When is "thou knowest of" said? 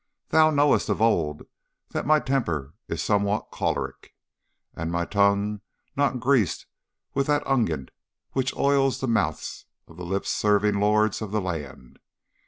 0.29-0.99